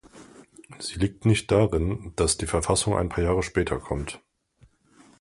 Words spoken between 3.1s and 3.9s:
Jahre später